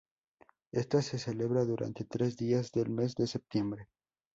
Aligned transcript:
Esta 0.71 1.03
se 1.03 1.19
celebra 1.19 1.63
durante 1.63 2.05
tres 2.05 2.35
días 2.35 2.71
del 2.71 2.89
mes 2.89 3.13
de 3.13 3.27
septiembre. 3.27 3.87